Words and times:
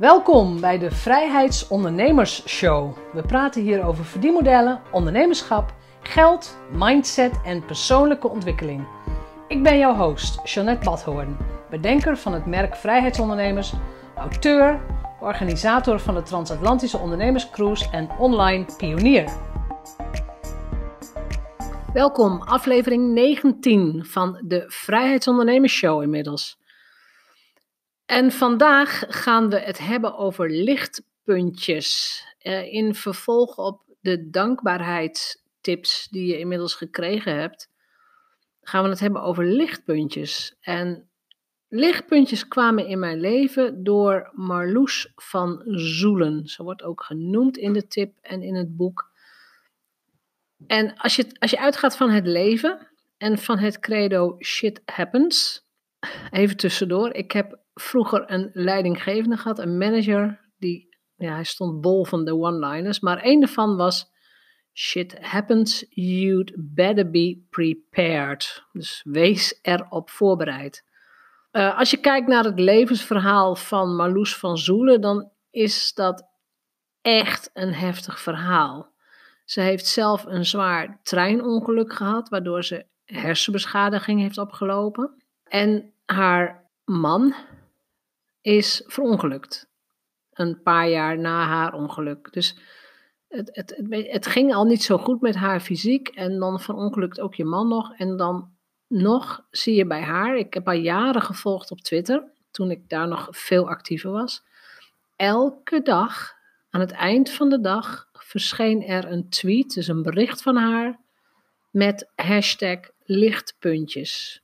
Welkom 0.00 0.60
bij 0.60 0.78
de 0.78 0.90
Vrijheidsondernemers 0.90 2.48
Show. 2.48 2.96
We 3.12 3.22
praten 3.22 3.62
hier 3.62 3.84
over 3.84 4.04
verdienmodellen, 4.04 4.80
ondernemerschap, 4.92 5.74
geld, 6.00 6.58
mindset 6.72 7.40
en 7.44 7.64
persoonlijke 7.64 8.28
ontwikkeling. 8.28 8.86
Ik 9.48 9.62
ben 9.62 9.78
jouw 9.78 9.94
host, 9.94 10.40
Jeanette 10.44 10.84
Badhoorn, 10.84 11.36
bedenker 11.70 12.16
van 12.16 12.32
het 12.32 12.46
merk 12.46 12.76
Vrijheidsondernemers, 12.76 13.72
auteur, 14.16 14.80
organisator 15.20 16.00
van 16.00 16.14
de 16.14 16.22
Transatlantische 16.22 16.98
Ondernemerscruise 16.98 17.90
en 17.90 18.08
online 18.18 18.64
pionier. 18.76 19.32
Welkom, 21.92 22.42
aflevering 22.42 23.12
19 23.12 24.04
van 24.04 24.40
de 24.44 24.64
Vrijheidsondernemers 24.66 25.72
Show 25.72 26.02
inmiddels. 26.02 26.59
En 28.10 28.32
vandaag 28.32 29.04
gaan 29.08 29.50
we 29.50 29.58
het 29.58 29.78
hebben 29.78 30.16
over 30.16 30.50
lichtpuntjes. 30.50 32.22
Uh, 32.42 32.72
in 32.72 32.94
vervolg 32.94 33.58
op 33.58 33.82
de 34.00 34.30
dankbaarheidstips 34.30 36.08
die 36.08 36.26
je 36.26 36.38
inmiddels 36.38 36.74
gekregen 36.74 37.36
hebt, 37.36 37.70
gaan 38.62 38.82
we 38.82 38.88
het 38.88 39.00
hebben 39.00 39.22
over 39.22 39.44
lichtpuntjes. 39.44 40.56
En 40.60 41.08
lichtpuntjes 41.68 42.48
kwamen 42.48 42.86
in 42.86 42.98
mijn 42.98 43.20
leven 43.20 43.84
door 43.84 44.30
Marloes 44.32 45.12
van 45.14 45.62
Zoelen. 45.66 46.46
Zo 46.46 46.62
wordt 46.62 46.82
ook 46.82 47.02
genoemd 47.02 47.56
in 47.56 47.72
de 47.72 47.86
tip 47.86 48.18
en 48.20 48.42
in 48.42 48.54
het 48.54 48.76
boek. 48.76 49.10
En 50.66 50.96
als 50.96 51.16
je, 51.16 51.26
als 51.38 51.50
je 51.50 51.60
uitgaat 51.60 51.96
van 51.96 52.10
het 52.10 52.26
leven 52.26 52.88
en 53.16 53.38
van 53.38 53.58
het 53.58 53.78
credo 53.78 54.36
shit 54.38 54.82
happens, 54.84 55.66
even 56.30 56.56
tussendoor, 56.56 57.12
ik 57.12 57.32
heb 57.32 57.58
vroeger 57.74 58.30
een 58.30 58.50
leidinggevende 58.52 59.36
gehad, 59.36 59.58
een 59.58 59.78
manager, 59.78 60.40
die, 60.58 60.96
ja, 61.16 61.32
hij 61.32 61.44
stond 61.44 61.80
bol 61.80 62.04
van 62.04 62.24
de 62.24 62.34
one-liners, 62.34 63.00
maar 63.00 63.18
één 63.18 63.40
daarvan 63.40 63.76
was, 63.76 64.10
shit 64.72 65.18
happens, 65.20 65.86
you'd 65.88 66.52
better 66.56 67.10
be 67.10 67.46
prepared. 67.50 68.64
Dus 68.72 69.00
wees 69.04 69.58
erop 69.62 70.10
voorbereid. 70.10 70.88
Uh, 71.52 71.78
als 71.78 71.90
je 71.90 71.96
kijkt 71.96 72.28
naar 72.28 72.44
het 72.44 72.58
levensverhaal 72.58 73.56
van 73.56 73.96
Marloes 73.96 74.36
van 74.36 74.58
Zoelen, 74.58 75.00
dan 75.00 75.30
is 75.50 75.94
dat 75.94 76.28
echt 77.02 77.50
een 77.52 77.74
heftig 77.74 78.20
verhaal. 78.20 78.92
Ze 79.44 79.60
heeft 79.60 79.86
zelf 79.86 80.24
een 80.24 80.44
zwaar 80.44 81.00
treinongeluk 81.02 81.92
gehad, 81.92 82.28
waardoor 82.28 82.64
ze 82.64 82.86
hersenbeschadiging 83.04 84.20
heeft 84.20 84.38
opgelopen. 84.38 85.22
En 85.44 85.92
haar 86.06 86.70
man, 86.84 87.34
is 88.40 88.82
verongelukt. 88.86 89.68
Een 90.32 90.62
paar 90.62 90.88
jaar 90.88 91.18
na 91.18 91.46
haar 91.46 91.74
ongeluk. 91.74 92.32
Dus 92.32 92.56
het, 93.28 93.50
het, 93.52 93.82
het, 93.90 94.26
ging 94.26 94.54
al 94.54 94.64
niet 94.64 94.82
zo 94.82 94.98
goed 94.98 95.20
met 95.20 95.34
haar 95.34 95.60
fysiek. 95.60 96.08
En 96.08 96.38
dan 96.38 96.60
verongelukt 96.60 97.20
ook 97.20 97.34
je 97.34 97.44
man 97.44 97.68
nog. 97.68 97.96
En 97.96 98.16
dan 98.16 98.52
nog 98.86 99.46
zie 99.50 99.74
je 99.74 99.86
bij 99.86 100.02
haar. 100.02 100.36
Ik 100.36 100.54
heb 100.54 100.66
haar 100.66 100.76
jaren 100.76 101.22
gevolgd 101.22 101.70
op 101.70 101.80
Twitter. 101.80 102.32
Toen 102.50 102.70
ik 102.70 102.88
daar 102.88 103.08
nog 103.08 103.28
veel 103.30 103.68
actiever 103.68 104.10
was. 104.10 104.42
Elke 105.16 105.82
dag, 105.82 106.32
aan 106.70 106.80
het 106.80 106.92
eind 106.92 107.30
van 107.30 107.48
de 107.48 107.60
dag, 107.60 108.08
verscheen 108.12 108.82
er 108.82 109.12
een 109.12 109.28
tweet. 109.28 109.74
Dus 109.74 109.88
een 109.88 110.02
bericht 110.02 110.42
van 110.42 110.56
haar. 110.56 111.00
Met 111.70 112.12
hashtag 112.14 112.78
lichtpuntjes. 113.04 114.42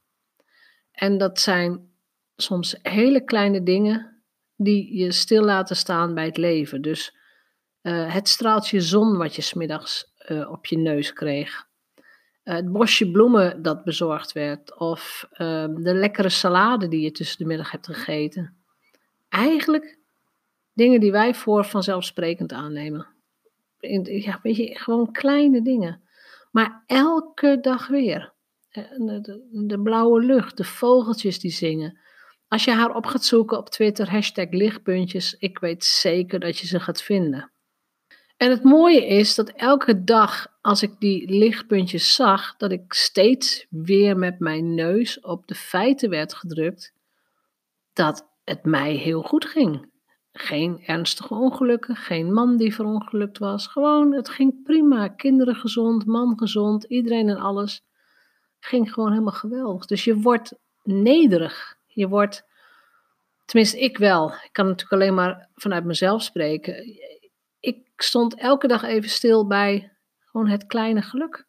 En 0.93 1.19
dat 1.19 1.41
zijn 1.41 1.96
soms 2.37 2.79
hele 2.83 3.25
kleine 3.25 3.63
dingen 3.63 4.23
die 4.57 4.97
je 4.97 5.13
stil 5.13 5.43
laten 5.43 5.77
staan 5.77 6.15
bij 6.15 6.25
het 6.25 6.37
leven. 6.37 6.83
Dus 6.83 7.17
uh, 7.83 8.15
het 8.15 8.29
straaltje 8.29 8.81
zon 8.81 9.17
wat 9.17 9.35
je 9.35 9.43
smiddags 9.43 10.13
uh, 10.29 10.51
op 10.51 10.67
je 10.67 10.79
neus 10.79 11.13
kreeg. 11.13 11.67
Uh, 12.45 12.55
het 12.55 12.73
bosje 12.73 13.11
bloemen 13.11 13.63
dat 13.63 13.85
bezorgd 13.85 14.33
werd. 14.33 14.79
Of 14.79 15.29
ehm, 15.33 15.75
de 15.75 15.95
lekkere 15.95 16.29
salade 16.29 16.89
die 16.89 17.01
je 17.01 17.11
tussen 17.11 17.39
de 17.39 17.45
middag 17.45 17.71
hebt 17.71 17.87
gegeten. 17.87 18.57
Eigenlijk 19.29 19.99
dingen 20.73 21.01
die 21.01 21.13
wij 21.13 21.35
voor 21.35 21.65
vanzelfsprekend 21.65 22.53
aannemen. 22.53 23.07
Ja, 24.03 24.41
weet 24.43 24.57
je, 24.57 24.79
gewoon 24.79 25.13
kleine 25.13 25.63
dingen. 25.63 26.03
Maar 26.51 26.83
elke 26.87 27.59
dag 27.61 27.87
weer. 27.87 28.35
De, 28.71 29.47
de 29.67 29.81
blauwe 29.83 30.21
lucht, 30.21 30.57
de 30.57 30.65
vogeltjes 30.65 31.41
die 31.41 31.51
zingen 31.51 31.99
als 32.49 32.65
je 32.65 32.71
haar 32.71 32.95
op 32.95 33.07
gaat 33.07 33.25
zoeken 33.25 33.59
op 33.59 33.69
Twitter, 33.69 34.11
hashtag 34.11 34.51
lichtpuntjes, 34.51 35.37
ik 35.39 35.59
weet 35.59 35.85
zeker 35.85 36.41
dat 36.41 36.59
je 36.59 36.67
ze 36.67 36.81
gaat 36.81 37.03
vinden. 37.03 37.51
En 38.37 38.51
het 38.51 38.63
mooie 38.63 39.07
is 39.07 39.35
dat 39.35 39.49
elke 39.49 40.05
dag 40.05 40.47
als 40.61 40.83
ik 40.83 41.01
die 41.01 41.31
lichtpuntjes 41.31 42.15
zag, 42.15 42.57
dat 42.57 42.73
ik 42.73 42.93
steeds 42.93 43.67
weer 43.71 44.19
met 44.19 44.39
mijn 44.39 44.75
neus 44.75 45.21
op 45.21 45.47
de 45.47 45.55
feiten 45.55 46.11
werd 46.11 46.35
gedrukt 46.35 46.95
dat 47.93 48.29
het 48.45 48.65
mij 48.65 48.93
heel 48.93 49.23
goed 49.23 49.45
ging. 49.45 49.91
Geen 50.33 50.83
ernstige 50.85 51.35
ongelukken, 51.35 51.97
geen 51.97 52.33
man 52.33 52.57
die 52.57 52.75
verongelukt 52.75 53.39
was. 53.39 53.67
Gewoon, 53.67 54.13
het 54.13 54.29
ging 54.29 54.63
prima. 54.63 55.09
Kinderen 55.09 55.55
gezond, 55.55 56.07
man 56.07 56.39
gezond, 56.39 56.85
iedereen 56.85 57.29
en 57.29 57.39
alles. 57.39 57.85
Ging 58.61 58.93
gewoon 58.93 59.11
helemaal 59.11 59.33
geweldig. 59.33 59.87
Dus 59.87 60.05
je 60.05 60.21
wordt 60.21 60.59
nederig 60.83 61.76
je 61.97 62.09
wordt, 62.09 62.45
tenminste 63.45 63.79
ik 63.79 63.99
wel, 63.99 64.33
ik 64.33 64.49
kan 64.53 64.67
natuurlijk 64.67 64.93
alleen 64.93 65.15
maar 65.15 65.49
vanuit 65.55 65.85
mezelf 65.85 66.23
spreken. 66.23 66.85
Ik 67.61 67.79
stond 67.97 68.35
elke 68.35 68.67
dag 68.67 68.83
even 68.83 69.11
stil 69.11 69.47
bij 69.47 69.93
gewoon 70.25 70.49
het 70.49 70.67
kleine 70.67 71.03
geluk. 71.03 71.47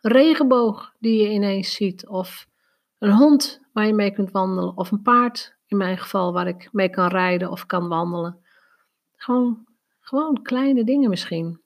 Een 0.00 0.12
regenboog 0.12 0.92
die 0.98 1.22
je 1.22 1.28
ineens 1.28 1.74
ziet, 1.74 2.06
of 2.06 2.46
een 2.98 3.10
hond 3.10 3.60
waar 3.72 3.86
je 3.86 3.94
mee 3.94 4.10
kunt 4.10 4.30
wandelen, 4.30 4.76
of 4.76 4.90
een 4.90 5.02
paard 5.02 5.56
in 5.66 5.76
mijn 5.76 5.98
geval 5.98 6.32
waar 6.32 6.46
ik 6.46 6.68
mee 6.72 6.88
kan 6.88 7.08
rijden 7.08 7.50
of 7.50 7.66
kan 7.66 7.88
wandelen. 7.88 8.38
Gewoon, 9.16 9.66
gewoon 10.00 10.42
kleine 10.42 10.84
dingen 10.84 11.10
misschien. 11.10 11.60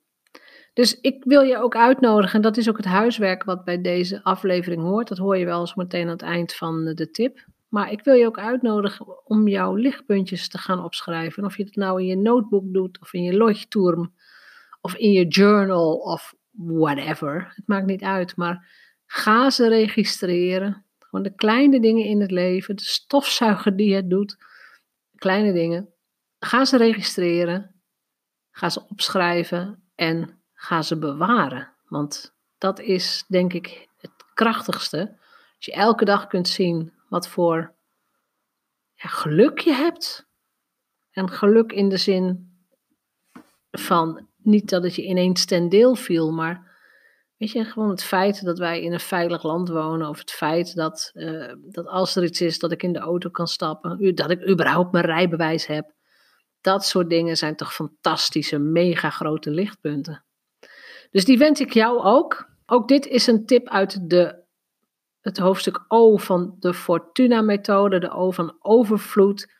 Dus 0.72 1.00
ik 1.00 1.24
wil 1.24 1.42
je 1.42 1.56
ook 1.56 1.76
uitnodigen, 1.76 2.36
en 2.36 2.42
dat 2.42 2.56
is 2.56 2.68
ook 2.68 2.76
het 2.76 2.86
huiswerk 2.86 3.44
wat 3.44 3.64
bij 3.64 3.80
deze 3.80 4.24
aflevering 4.24 4.82
hoort. 4.82 5.08
Dat 5.08 5.18
hoor 5.18 5.36
je 5.36 5.44
wel 5.44 5.60
eens 5.60 5.74
meteen 5.74 6.02
aan 6.02 6.08
het 6.08 6.22
eind 6.22 6.54
van 6.54 6.84
de 6.84 7.10
tip. 7.10 7.44
Maar 7.70 7.92
ik 7.92 8.04
wil 8.04 8.14
je 8.14 8.26
ook 8.26 8.38
uitnodigen 8.38 9.26
om 9.26 9.48
jouw 9.48 9.74
lichtpuntjes 9.74 10.48
te 10.48 10.58
gaan 10.58 10.84
opschrijven. 10.84 11.44
Of 11.44 11.56
je 11.56 11.64
het 11.64 11.76
nou 11.76 12.00
in 12.00 12.06
je 12.06 12.16
notebook 12.16 12.64
doet, 12.66 13.00
of 13.00 13.12
in 13.12 13.22
je 13.22 13.36
leuchtturm, 13.36 14.14
of 14.80 14.94
in 14.94 15.12
je 15.12 15.26
journal, 15.26 15.96
of 15.96 16.34
whatever. 16.50 17.52
Het 17.54 17.66
maakt 17.66 17.86
niet 17.86 18.02
uit, 18.02 18.36
maar 18.36 18.68
ga 19.06 19.50
ze 19.50 19.68
registreren. 19.68 20.84
Gewoon 20.98 21.24
de 21.24 21.34
kleine 21.34 21.80
dingen 21.80 22.04
in 22.04 22.20
het 22.20 22.30
leven, 22.30 22.76
de 22.76 22.82
stofzuiger 22.82 23.76
die 23.76 23.94
het 23.94 24.10
doet, 24.10 24.36
kleine 25.14 25.52
dingen. 25.52 25.88
Ga 26.38 26.64
ze 26.64 26.76
registreren, 26.76 27.74
ga 28.50 28.68
ze 28.68 28.88
opschrijven 28.88 29.82
en 29.94 30.40
ga 30.52 30.82
ze 30.82 30.98
bewaren. 30.98 31.72
Want 31.88 32.34
dat 32.58 32.80
is 32.80 33.24
denk 33.28 33.52
ik 33.52 33.88
het 33.98 34.10
krachtigste. 34.34 35.18
Als 35.56 35.66
je 35.66 35.72
elke 35.72 36.04
dag 36.04 36.26
kunt 36.26 36.48
zien 36.48 36.92
wat 37.10 37.28
voor 37.28 37.74
ja, 38.94 39.08
geluk 39.08 39.58
je 39.58 39.72
hebt. 39.72 40.28
En 41.10 41.30
geluk 41.30 41.72
in 41.72 41.88
de 41.88 41.96
zin 41.96 42.54
van 43.70 44.28
niet 44.36 44.70
dat 44.70 44.82
het 44.82 44.94
je 44.94 45.04
ineens 45.04 45.44
ten 45.44 45.68
deel 45.68 45.94
viel, 45.94 46.32
maar 46.32 46.70
weet 47.36 47.50
je, 47.50 47.64
gewoon 47.64 47.90
het 47.90 48.02
feit 48.02 48.44
dat 48.44 48.58
wij 48.58 48.82
in 48.82 48.92
een 48.92 49.00
veilig 49.00 49.42
land 49.42 49.68
wonen, 49.68 50.08
of 50.08 50.18
het 50.18 50.30
feit 50.30 50.74
dat, 50.74 51.10
uh, 51.14 51.52
dat 51.62 51.86
als 51.86 52.16
er 52.16 52.24
iets 52.24 52.40
is, 52.40 52.58
dat 52.58 52.72
ik 52.72 52.82
in 52.82 52.92
de 52.92 52.98
auto 52.98 53.30
kan 53.30 53.46
stappen, 53.46 54.14
dat 54.14 54.30
ik 54.30 54.48
überhaupt 54.48 54.92
mijn 54.92 55.04
rijbewijs 55.04 55.66
heb. 55.66 55.92
Dat 56.60 56.84
soort 56.84 57.10
dingen 57.10 57.36
zijn 57.36 57.56
toch 57.56 57.74
fantastische, 57.74 58.58
mega 58.58 59.10
grote 59.10 59.50
lichtpunten. 59.50 60.24
Dus 61.10 61.24
die 61.24 61.38
wens 61.38 61.60
ik 61.60 61.72
jou 61.72 62.02
ook. 62.02 62.48
Ook 62.66 62.88
dit 62.88 63.06
is 63.06 63.26
een 63.26 63.46
tip 63.46 63.68
uit 63.68 64.10
de 64.10 64.39
het 65.20 65.38
hoofdstuk 65.38 65.84
O 65.88 66.16
van 66.16 66.56
de 66.58 66.74
Fortuna-methode, 66.74 67.98
de 67.98 68.10
O 68.10 68.30
van 68.30 68.56
overvloed. 68.60 69.52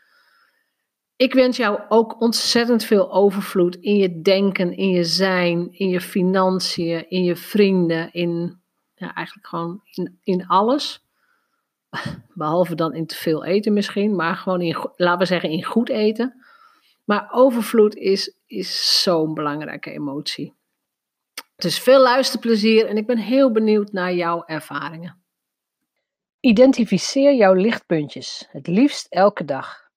Ik 1.16 1.34
wens 1.34 1.56
jou 1.56 1.80
ook 1.88 2.20
ontzettend 2.20 2.84
veel 2.84 3.12
overvloed 3.12 3.76
in 3.76 3.96
je 3.96 4.20
denken, 4.20 4.76
in 4.76 4.88
je 4.88 5.04
zijn, 5.04 5.72
in 5.72 5.88
je 5.88 6.00
financiën, 6.00 7.08
in 7.08 7.24
je 7.24 7.36
vrienden, 7.36 8.12
in 8.12 8.60
ja, 8.94 9.14
eigenlijk 9.14 9.46
gewoon 9.46 9.80
in, 10.22 10.46
alles. 10.46 11.04
Behalve 12.34 12.74
dan 12.74 12.94
in 12.94 13.06
te 13.06 13.14
veel 13.14 13.44
eten 13.44 13.72
misschien, 13.72 14.16
maar 14.16 14.36
gewoon 14.36 14.60
in, 14.60 14.76
laten 14.96 15.18
we 15.18 15.24
zeggen, 15.24 15.50
in 15.50 15.64
goed 15.64 15.88
eten. 15.88 16.44
Maar 17.04 17.28
overvloed 17.32 17.94
is, 17.94 18.36
is 18.46 19.02
zo'n 19.02 19.34
belangrijke 19.34 19.90
emotie. 19.90 20.54
Dus 21.56 21.78
veel 21.78 22.00
luisterplezier 22.00 22.86
en 22.86 22.96
ik 22.96 23.06
ben 23.06 23.18
heel 23.18 23.52
benieuwd 23.52 23.92
naar 23.92 24.14
jouw 24.14 24.44
ervaringen. 24.46 25.19
Identificeer 26.40 27.34
jouw 27.34 27.52
lichtpuntjes, 27.52 28.48
het 28.50 28.66
liefst 28.66 29.06
elke 29.10 29.44
dag. 29.44 29.90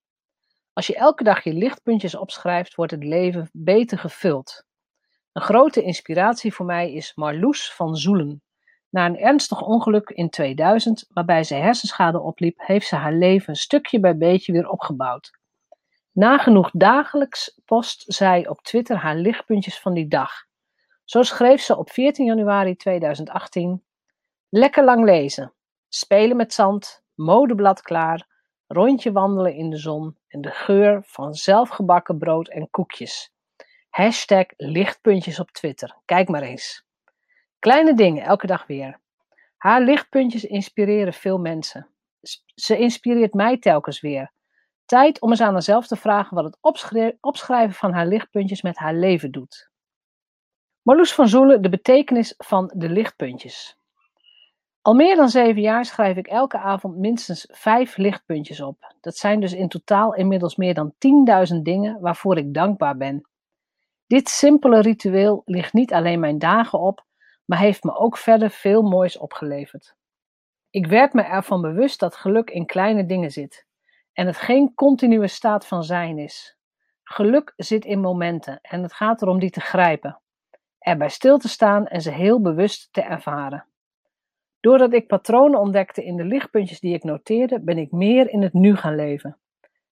Als 0.74 0.88
je 0.88 0.96
elke 0.96 1.24
dag 1.24 1.44
je 1.44 1.54
lichtpuntjes 1.54 2.16
opschrijft, 2.16 2.76
wordt 2.76 2.92
het 2.92 3.04
leven 3.04 3.50
beter 3.54 3.98
gevuld. 3.98 4.66
Een 5.34 5.42
grote 5.42 5.82
inspiratie 5.82 6.54
voor 6.54 6.66
mij 6.66 6.94
is 6.94 7.16
Marloes 7.16 7.74
van 7.74 7.96
Zoelen. 7.96 8.42
Na 8.90 9.06
een 9.06 9.18
ernstig 9.18 9.62
ongeluk 9.62 10.10
in 10.10 10.30
2000, 10.30 11.06
waarbij 11.10 11.44
ze 11.44 11.56
hersenschade 11.56 12.20
opliep, 12.20 12.60
heeft 12.60 12.88
ze 12.88 12.96
haar 12.96 13.14
leven 13.14 13.56
stukje 13.56 14.00
bij 14.00 14.18
beetje 14.18 14.52
weer 14.52 14.70
opgebouwd. 14.70 15.32
Nagenoeg 16.12 16.70
dagelijks 16.74 17.60
post 17.66 18.04
zij 18.14 18.48
op 18.48 18.62
Twitter 18.62 18.98
haar 18.98 19.16
lichtpuntjes 19.16 19.80
van 19.80 19.94
die 19.94 20.08
dag. 20.08 20.32
Zo 21.04 21.22
schreef 21.22 21.62
ze 21.62 21.78
op 21.78 21.90
14 21.90 22.26
januari 22.26 22.76
2018: 22.76 23.84
Lekker 24.50 24.84
lang 24.84 25.06
lezen, 25.06 25.54
spelen 25.96 26.38
met 26.38 26.54
zand, 26.54 27.04
modeblad 27.16 27.82
klaar, 27.82 28.28
rondje 28.68 29.12
wandelen 29.12 29.56
in 29.56 29.70
de 29.70 29.78
zon 29.78 30.18
en 30.28 30.42
de 30.42 30.52
geur 30.52 31.04
van 31.06 31.34
zelfgebakken 31.34 32.18
brood 32.18 32.50
en 32.50 32.70
koekjes. 32.70 33.34
Hashtag 33.90 34.46
lichtpuntjes 34.58 35.40
op 35.40 35.52
Twitter. 35.52 35.98
Kijk 36.06 36.30
maar 36.30 36.42
eens. 36.42 36.86
Kleine 37.60 37.94
dingen, 37.94 38.24
elke 38.24 38.48
dag 38.48 38.68
weer. 38.68 39.00
Haar 39.58 39.82
lichtpuntjes 39.82 40.44
inspireren 40.44 41.14
veel 41.14 41.38
mensen. 41.38 41.90
Ze 42.56 42.78
inspireert 42.78 43.34
mij 43.34 43.58
telkens 43.58 44.02
weer. 44.02 44.32
Tijd 44.86 45.22
om 45.22 45.30
eens 45.30 45.42
aan 45.42 45.54
haarzelf 45.54 45.88
te 45.88 45.96
vragen 45.96 46.36
wat 46.36 46.44
het 46.44 46.58
opschrijven 47.22 47.76
van 47.76 47.94
haar 47.94 48.08
lichtpuntjes 48.08 48.62
met 48.62 48.78
haar 48.78 48.94
leven 48.94 49.32
doet. 49.32 49.72
Marloes 50.82 51.14
van 51.14 51.28
Zoelen, 51.28 51.62
de 51.62 51.70
betekenis 51.70 52.34
van 52.38 52.72
de 52.76 52.90
lichtpuntjes. 52.90 53.78
Al 54.84 54.94
meer 54.94 55.16
dan 55.16 55.30
zeven 55.30 55.62
jaar 55.62 55.86
schrijf 55.86 56.18
ik 56.18 56.28
elke 56.28 56.58
avond 56.58 56.98
minstens 56.98 57.48
vijf 57.52 57.98
lichtpuntjes 57.98 58.62
op. 58.62 58.96
Dat 59.02 59.16
zijn 59.16 59.40
dus 59.40 59.54
in 59.54 59.68
totaal 59.68 60.14
inmiddels 60.14 60.56
meer 60.56 60.74
dan 60.74 60.94
10.000 61.54 61.62
dingen 61.62 62.00
waarvoor 62.02 62.38
ik 62.38 62.54
dankbaar 62.54 62.98
ben. 62.98 63.30
Dit 64.08 64.30
simpele 64.30 64.82
ritueel 64.82 65.42
ligt 65.46 65.74
niet 65.74 65.94
alleen 65.94 66.20
mijn 66.20 66.40
dagen 66.40 66.80
op, 66.80 67.06
maar 67.46 67.60
heeft 67.60 67.84
me 67.84 67.96
ook 67.96 68.18
verder 68.18 68.50
veel 68.50 68.82
moois 68.82 69.18
opgeleverd. 69.18 69.96
Ik 70.70 70.88
werd 70.88 71.14
me 71.14 71.22
ervan 71.22 71.62
bewust 71.62 72.00
dat 72.00 72.16
geluk 72.16 72.50
in 72.50 72.66
kleine 72.66 73.06
dingen 73.06 73.32
zit 73.32 73.68
en 74.14 74.28
het 74.28 74.38
geen 74.38 74.74
continue 74.74 75.28
staat 75.28 75.68
van 75.68 75.84
zijn 75.84 76.18
is. 76.18 76.58
Geluk 77.04 77.54
zit 77.56 77.86
in 77.86 78.00
momenten 78.00 78.60
en 78.62 78.84
het 78.84 78.94
gaat 78.94 79.22
erom 79.22 79.40
die 79.40 79.50
te 79.50 79.62
grijpen, 79.62 80.22
erbij 80.80 81.10
stil 81.10 81.38
te 81.38 81.50
staan 81.50 81.88
en 81.88 82.02
ze 82.02 82.12
heel 82.12 82.42
bewust 82.42 82.94
te 82.94 83.02
ervaren. 83.02 83.68
Doordat 84.64 84.94
ik 84.94 85.08
patronen 85.08 85.60
ontdekte 85.60 86.04
in 86.04 86.16
de 86.16 86.24
lichtpuntjes 86.24 86.80
die 86.80 86.94
ik 86.94 87.04
noteerde, 87.04 87.62
ben 87.62 87.78
ik 87.78 87.92
meer 87.92 88.30
in 88.30 88.42
het 88.42 88.54
nu 88.54 88.76
gaan 88.76 88.96
leven. 88.96 89.40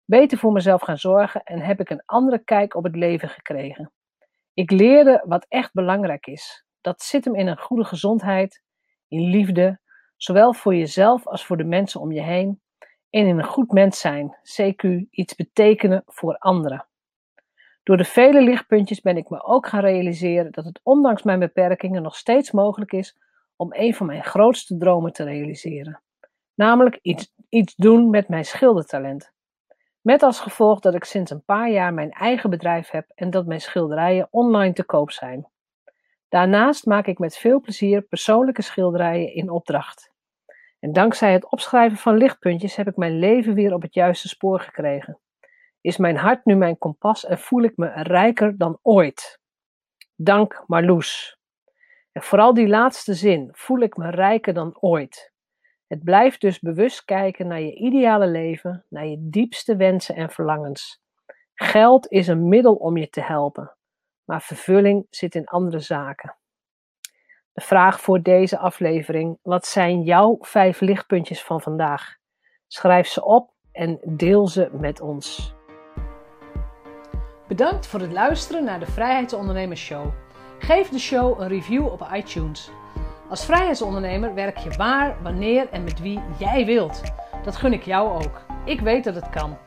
Beter 0.05 0.37
voor 0.37 0.51
mezelf 0.51 0.81
gaan 0.81 0.97
zorgen 0.97 1.43
en 1.43 1.59
heb 1.59 1.79
ik 1.79 1.89
een 1.89 2.03
andere 2.05 2.39
kijk 2.43 2.75
op 2.75 2.83
het 2.83 2.95
leven 2.95 3.29
gekregen. 3.29 3.91
Ik 4.53 4.71
leerde 4.71 5.23
wat 5.25 5.45
echt 5.49 5.73
belangrijk 5.73 6.25
is. 6.25 6.65
Dat 6.81 7.01
zit 7.01 7.25
hem 7.25 7.35
in 7.35 7.47
een 7.47 7.59
goede 7.59 7.83
gezondheid, 7.83 8.63
in 9.07 9.29
liefde, 9.29 9.79
zowel 10.17 10.53
voor 10.53 10.75
jezelf 10.75 11.27
als 11.27 11.45
voor 11.45 11.57
de 11.57 11.63
mensen 11.63 12.01
om 12.01 12.11
je 12.11 12.21
heen, 12.21 12.61
en 13.09 13.27
in 13.27 13.37
een 13.37 13.43
goed 13.43 13.71
mens 13.71 13.99
zijn, 13.99 14.37
CQ 14.37 15.09
iets 15.09 15.35
betekenen 15.35 16.03
voor 16.05 16.37
anderen. 16.37 16.87
Door 17.83 17.97
de 17.97 18.05
vele 18.05 18.41
lichtpuntjes 18.41 19.01
ben 19.01 19.17
ik 19.17 19.29
me 19.29 19.43
ook 19.43 19.67
gaan 19.67 19.81
realiseren 19.81 20.51
dat 20.51 20.65
het 20.65 20.79
ondanks 20.83 21.23
mijn 21.23 21.39
beperkingen 21.39 22.01
nog 22.01 22.15
steeds 22.15 22.51
mogelijk 22.51 22.91
is 22.91 23.17
om 23.61 23.73
een 23.73 23.93
van 23.93 24.05
mijn 24.05 24.23
grootste 24.23 24.77
dromen 24.77 25.13
te 25.13 25.23
realiseren. 25.23 26.01
Namelijk 26.53 26.99
iets, 27.01 27.33
iets 27.49 27.75
doen 27.75 28.09
met 28.09 28.27
mijn 28.27 28.45
schildertalent. 28.45 29.31
Met 30.01 30.23
als 30.23 30.39
gevolg 30.39 30.79
dat 30.79 30.93
ik 30.93 31.03
sinds 31.03 31.31
een 31.31 31.43
paar 31.43 31.69
jaar 31.69 31.93
mijn 31.93 32.11
eigen 32.11 32.49
bedrijf 32.49 32.89
heb 32.89 33.11
en 33.15 33.29
dat 33.29 33.45
mijn 33.45 33.61
schilderijen 33.61 34.27
online 34.31 34.73
te 34.73 34.83
koop 34.83 35.11
zijn. 35.11 35.47
Daarnaast 36.29 36.85
maak 36.85 37.07
ik 37.07 37.19
met 37.19 37.37
veel 37.37 37.61
plezier 37.61 38.01
persoonlijke 38.01 38.61
schilderijen 38.61 39.33
in 39.33 39.49
opdracht. 39.49 40.11
En 40.79 40.93
dankzij 40.93 41.33
het 41.33 41.51
opschrijven 41.51 41.97
van 41.97 42.17
lichtpuntjes 42.17 42.75
heb 42.75 42.87
ik 42.87 42.95
mijn 42.95 43.19
leven 43.19 43.53
weer 43.53 43.73
op 43.73 43.81
het 43.81 43.93
juiste 43.93 44.27
spoor 44.27 44.59
gekregen. 44.59 45.19
Is 45.81 45.97
mijn 45.97 46.17
hart 46.17 46.45
nu 46.45 46.55
mijn 46.55 46.77
kompas 46.77 47.25
en 47.25 47.39
voel 47.39 47.63
ik 47.63 47.77
me 47.77 47.91
rijker 47.93 48.57
dan 48.57 48.79
ooit. 48.81 49.39
Dank 50.15 50.63
Marloes. 50.67 51.40
En 52.11 52.21
vooral 52.21 52.53
die 52.53 52.67
laatste 52.67 53.13
zin, 53.13 53.49
voel 53.51 53.79
ik 53.79 53.97
me 53.97 54.09
rijker 54.09 54.53
dan 54.53 54.77
ooit. 54.79 55.31
Het 55.87 56.03
blijft 56.03 56.41
dus 56.41 56.59
bewust 56.59 57.05
kijken 57.05 57.47
naar 57.47 57.61
je 57.61 57.75
ideale 57.75 58.27
leven, 58.27 58.85
naar 58.89 59.05
je 59.05 59.17
diepste 59.19 59.75
wensen 59.75 60.15
en 60.15 60.29
verlangens. 60.29 61.01
Geld 61.53 62.07
is 62.07 62.27
een 62.27 62.47
middel 62.47 62.75
om 62.75 62.97
je 62.97 63.09
te 63.09 63.21
helpen, 63.21 63.75
maar 64.23 64.41
vervulling 64.41 65.07
zit 65.09 65.35
in 65.35 65.45
andere 65.45 65.79
zaken. 65.79 66.35
De 67.53 67.61
vraag 67.61 68.01
voor 68.01 68.21
deze 68.21 68.57
aflevering: 68.57 69.37
wat 69.41 69.65
zijn 69.65 70.01
jouw 70.01 70.37
vijf 70.41 70.79
lichtpuntjes 70.79 71.43
van 71.43 71.61
vandaag? 71.61 72.15
Schrijf 72.67 73.07
ze 73.07 73.23
op 73.25 73.53
en 73.71 73.99
deel 74.03 74.47
ze 74.47 74.69
met 74.71 75.01
ons. 75.01 75.55
Bedankt 77.47 77.87
voor 77.87 77.99
het 77.99 78.11
luisteren 78.11 78.63
naar 78.63 78.79
de 78.79 78.85
Vrijheidsondernemers 78.85 79.81
Show. 79.81 80.20
Geef 80.61 80.89
de 80.89 80.99
show 80.99 81.39
een 81.39 81.47
review 81.47 81.85
op 81.85 82.07
iTunes. 82.13 82.71
Als 83.29 83.45
vrijheidsondernemer 83.45 84.33
werk 84.33 84.57
je 84.57 84.69
waar, 84.69 85.15
wanneer 85.23 85.69
en 85.69 85.83
met 85.83 85.99
wie 85.99 86.19
jij 86.37 86.65
wilt. 86.65 87.01
Dat 87.43 87.55
gun 87.55 87.73
ik 87.73 87.83
jou 87.83 88.23
ook. 88.23 88.41
Ik 88.65 88.79
weet 88.79 89.03
dat 89.03 89.15
het 89.15 89.29
kan. 89.29 89.57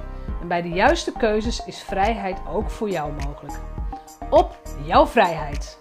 En 0.40 0.48
bij 0.48 0.62
de 0.62 0.68
juiste 0.68 1.12
keuzes 1.12 1.64
is 1.64 1.82
vrijheid 1.82 2.38
ook 2.48 2.70
voor 2.70 2.90
jou 2.90 3.12
mogelijk. 3.12 3.58
Op 4.30 4.58
jouw 4.84 5.06
vrijheid! 5.06 5.78